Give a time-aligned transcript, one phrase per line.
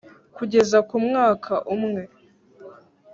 [0.35, 2.01] kugeza ku mwaka umwe